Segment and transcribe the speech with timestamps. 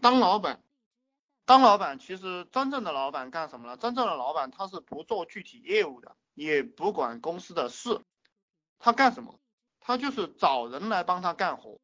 [0.00, 0.62] 当老板，
[1.44, 3.76] 当老板其实真正的老板干什么呢？
[3.76, 8.00] 真正的老板他是不做具体业务的，也不管公司的事，
[8.78, 9.38] 他干什么？
[9.80, 11.78] 他就是找人来帮他干活。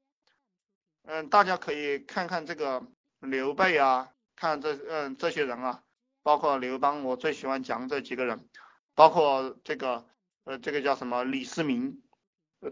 [1.05, 2.83] 嗯，大家可以看看这个
[3.21, 5.83] 刘备啊，看这嗯这些人啊，
[6.23, 8.49] 包括刘邦，我最喜欢讲这几个人，
[8.95, 10.07] 包括这个
[10.45, 12.03] 呃这个叫什么李世民，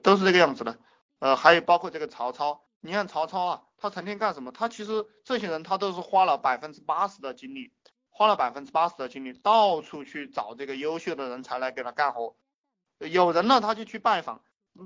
[0.03, 0.79] 都是这个样子的。
[1.21, 4.53] 呃，还有包括这个曹操，你看曹操啊，他成天干什么？
[4.53, 7.73] 他其实这些人他都是花了百分之八十的精力，
[8.11, 12.37] 花了百分之八十的精力，到处去找这个优秀的人才来给他干活。
[12.99, 14.43] 有人呢，他就去拜访。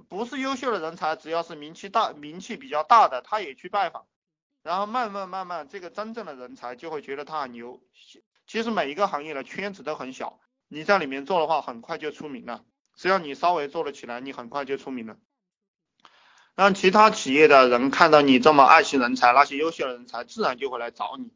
[0.08, 4.06] 不是优秀的人才，只要是名气大、名气比较大的，他也去拜访，
[4.62, 7.82] 然后慢慢慢慢，这个真正的人才就会觉得他很牛。
[8.46, 12.64] 其实每一个行业的圈子都很小，你在里面做的话，很快就出名了。
[12.96, 15.18] 只要你稍微做了起来，你很快就出名了。
[16.56, 21.30] 让其他企业的人看到你这么爱惜人才，那些优秀的人才自然就会来找你。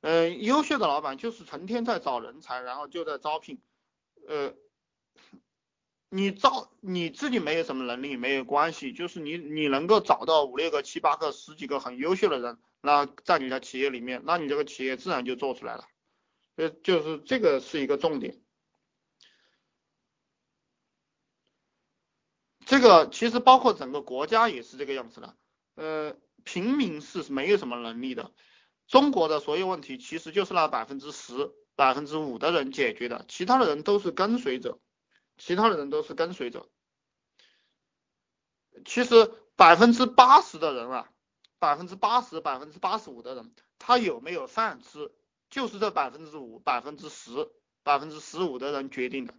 [0.00, 3.60] 嗯，优秀的老板就是成天在找人才，然后就在招聘，
[4.26, 4.54] 呃。
[6.10, 15.84] 你招你自己没有什么能力没有关系，就是你你能够找到五六个、七八个、十几个很优秀的人，那在你的企业里面，那你这个企业自然就做出来了。
[16.56, 18.40] 呃，就是这个是一个重点。
[22.78, 25.34] 这个其实包括整个国家也是这个样子的。
[25.74, 28.32] 呃，平民是没有什么能力的。
[28.86, 34.78] 中国的所有问题其实就是那百分之十、百分之五的人解决的，其他的人都是跟随者。
[35.38, 36.68] 其他的人都是跟随者，
[38.84, 41.10] 其实百分之八十的人啊，
[41.58, 45.12] 百分之八十、百分之八十五的人，他有没有饭吃，
[45.50, 47.50] 就是这百分之五、百分之十、
[47.82, 49.34] 百分之十五的人决定的。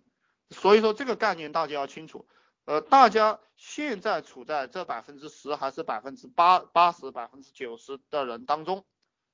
[0.50, 2.28] 所以说这个概念大家要清楚。
[2.70, 8.86] 呃，大家现在处在这百分之十还是百分之八、八十、百分之九十的人当中，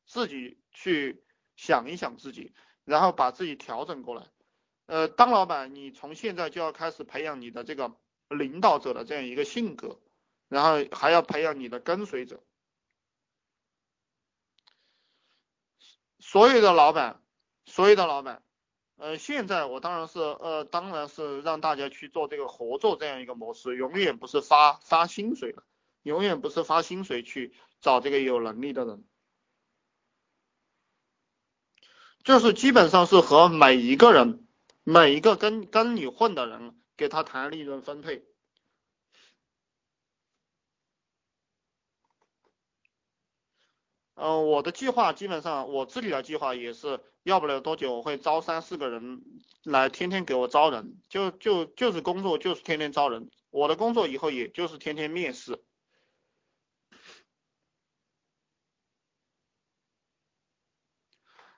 [0.05, 1.21] 自己去
[1.57, 2.53] 想一想自己，
[2.85, 4.25] 然后把自己调整过来。
[4.85, 7.93] 呃，当老板，你从现在就要开始培养你的这个
[8.29, 9.99] 领导者的这样一个性格，
[10.47, 12.41] 然后还要培养你的跟随者。
[16.19, 17.21] 所有的老板，
[17.65, 18.41] 所有的老板，
[18.97, 25.63] 呃，现在我当然是呃，当然是让大家去做这个合作这样一个模式，永远不是发发薪水了，
[26.03, 29.03] 永远不是发薪水去找这个有能力的人，
[32.23, 34.41] 就是基本上是和每一个人。
[34.87, 38.23] 每一个跟跟你混的人，给他谈利润分配。
[44.15, 49.21] 嗯，我的计划基本上，我自己的计划也是要不了多久，我会招三四个人
[49.63, 53.29] 来天天给我招人，就就就是工作就是天天招人。
[53.49, 55.61] 我的工作以后也就是天天面试。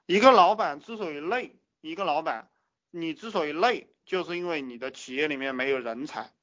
[0.07, 2.49] 一个老板之所以累，一个老板。
[2.89, 6.33] 你之所以累，就是因为你的企业里面没有人才。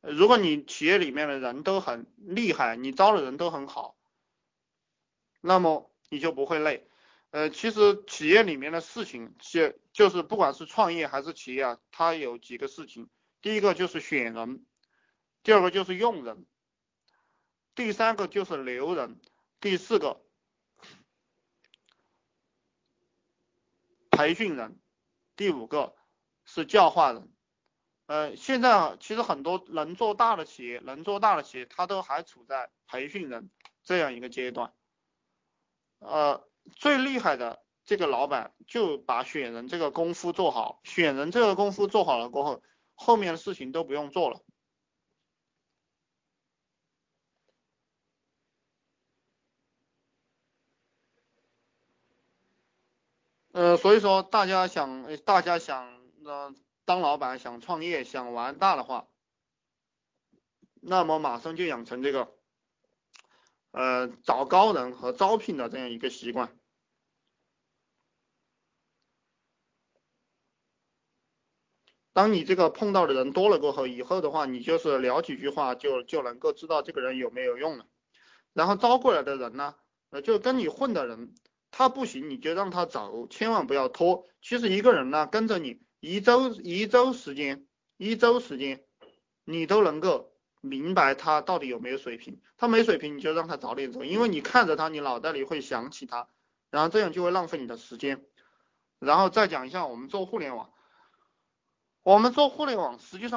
[0.00, 3.97] 如果你企业里面的人都很厉害，你招的人都很好，
[5.40, 6.86] 那么你就不会累。
[7.30, 13.08] 呃，其实企业里面的事情，就就是不管是创业还是企业啊，它有几个事情。
[13.42, 14.64] 第一个就是选人，
[15.42, 16.46] 第二个就是用人，
[17.74, 19.20] 第三个就是留人，
[19.60, 20.20] 第四个
[24.10, 24.78] 培训人。
[25.36, 25.94] 第五个
[26.44, 27.32] 是教化人，
[28.06, 33.48] 呃，现在啊，其实很多能做大的企业，能做大的企业，它都还处在培训人
[33.84, 34.72] 这样一个阶段，
[35.98, 42.62] 呃，最厉害的这个老板就把选人这个功夫做好，选人这个功夫做好了过后，
[42.94, 44.40] 后面的事情都不用做了。
[53.52, 56.54] 呃，所以说大家想，大家想呃
[56.84, 59.08] 当老板，想创业，想玩大的话，
[60.80, 62.37] 那么马上就养成这个
[63.70, 66.56] 呃找高人和招聘的这样一个习惯。
[72.12, 77.86] 当你这个碰到的人多了过后，以后的话，你就是聊几句话就就能够知道这个人有没有用了。
[78.52, 79.76] 然后招过来的人呢，
[80.10, 81.34] 呃，就跟你混的人。
[81.70, 84.26] 他不行，你就让他走，千万不要拖。
[84.40, 87.68] 其实一个人呢，跟着你一周一周时间，
[87.98, 88.82] 一周时间，
[89.44, 92.40] 你都能够明白他到底有没有水平。
[92.56, 96.28] 他没水平，你就让他早点走，因为你看着他，你脑袋里会想起他，
[96.70, 98.24] 然后这样就会浪费你的时间。
[98.98, 100.70] 然后再讲一下我们做互联网，
[102.02, 103.26] 我们做互联网实际上。